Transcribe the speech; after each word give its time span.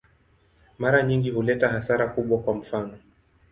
Mara 0.77 1.03
nyingi 1.03 1.29
huleta 1.31 1.67
hasara 1.69 2.07
kubwa, 2.07 2.39
kwa 2.41 2.55
mfano. 2.55 2.97